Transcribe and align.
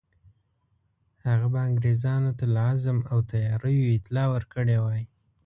هغه 1.27 1.45
به 1.53 1.59
انګرېزانو 1.67 2.31
ته 2.39 2.45
له 2.53 2.59
عزم 2.69 2.97
او 3.11 3.17
تیاریو 3.31 3.93
اطلاع 3.97 4.27
ورکړې 4.31 4.77
وای. 4.83 5.01